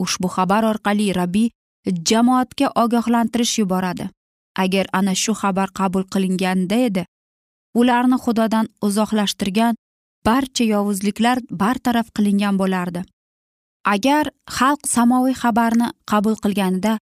Ushbu 0.03 0.27
xabar 0.35 0.63
orqali 0.71 1.13
rabbiy 1.19 1.49
jamoatga 2.09 2.67
ogohlantirish 2.83 3.59
yuboradi. 3.61 4.09
Agar 4.63 4.85
ana 4.93 5.13
shu 5.15 5.33
xabar 5.41 5.69
qabul 5.79 6.03
qilinganda 6.13 6.77
edi 6.87 7.03
ularni 7.79 8.17
xudodan 8.25 8.69
uzoqlashtirgan 8.87 9.75
barcha 10.25 10.63
yovuzliklar 10.63 11.37
bartaraf 11.61 12.07
qilingan 12.15 12.55
bo'lardi. 12.61 13.01
Agar 13.93 14.29
xalq 14.57 14.81
samoviy 14.95 15.35
xabarni 15.41 15.87
qabul 16.11 16.35
qilganida 16.43 16.97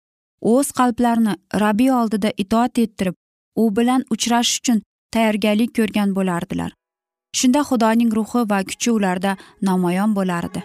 o'z 0.53 0.71
qalblarini 0.79 1.33
rabbiy 1.63 1.91
oldida 1.99 2.29
itoat 2.43 2.79
ettirib 2.85 3.15
u 3.61 3.63
bilan 3.77 4.05
uchrashish 4.15 4.59
uchun 4.61 4.81
tayyorgarlik 5.13 5.71
ko'rgan 5.77 6.15
bo'lardilar. 6.17 6.71
Shunda 7.39 7.61
xudoning 7.69 8.11
ruhi 8.17 8.41
va 8.51 8.59
kuchi 8.69 8.91
ularda 8.97 9.37
namoyon 9.69 10.11
bo'lardi. 10.17 10.61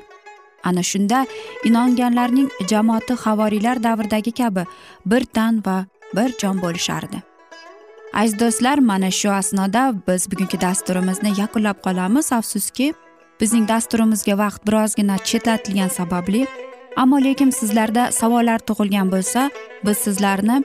Ana 0.69 0.83
shunda 0.91 1.27
inonganlarning 1.69 2.49
jamoati 2.71 3.15
havoriylar 3.25 3.83
davridagi 3.83 4.33
kabi 4.41 4.65
bir 5.07 5.25
tan 5.25 5.63
va 5.67 5.77
bir 6.17 6.35
jon 6.41 6.63
bo'lishardi. 6.65 7.23
Aziz 8.21 8.41
do'stlar 8.41 8.79
mana 8.91 9.11
shu 9.11 9.31
asnoda 9.31 9.83
biz 10.09 10.31
bugungi 10.31 10.61
dasturimizni 10.61 11.31
yakunlab 11.41 11.79
qolamiz. 11.87 12.33
Afsuski 12.33 12.95
bizning 13.41 13.69
dasturimizga 13.69 14.35
vaqt 14.39 14.65
birozgina 14.67 15.17
chetlatilgani 15.29 15.91
sababli 15.91 16.47
ammo 17.03 17.19
lekin 17.27 17.51
sizlarda 17.61 18.05
savollar 18.21 18.61
tug'ilgan 18.69 19.11
bo'lsa 19.15 19.51
biz 19.87 19.99
sizlarni 20.07 20.57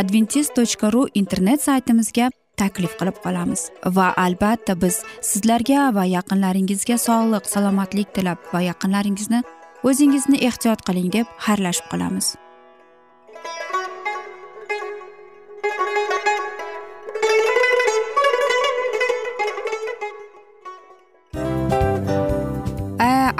adventis 0.00 0.52
tochka 0.58 0.92
ru 0.94 1.06
internet 1.20 1.62
saytimizga 1.68 2.30
taklif 2.60 2.92
qilib 3.00 3.16
qolamiz. 3.24 3.70
Va 3.96 4.08
albatta 4.24 4.76
biz 4.82 5.00
sizlarga 5.30 5.88
va 5.96 6.04
yaqinlaringizga 6.16 6.98
sog'lik 7.06 7.50
salomatlik 7.54 8.14
tilab 8.16 8.38
va 8.52 8.60
yaqinlaringizni 8.70 9.42
o'zingizni 9.88 10.38
ehtiyot 10.48 10.86
qiling 10.86 11.10
deb 11.16 11.26
xayrlashib 11.46 11.90
qolamiz. 11.92 12.36